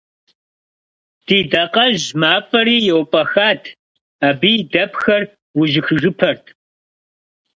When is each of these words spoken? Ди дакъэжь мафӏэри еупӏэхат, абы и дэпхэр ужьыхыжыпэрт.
Ди 1.25 1.37
дакъэжь 1.51 2.05
мафӏэри 2.19 2.77
еупӏэхат, 2.93 3.61
абы 4.27 4.49
и 4.59 4.63
дэпхэр 4.71 5.23
ужьыхыжыпэрт. 5.59 6.43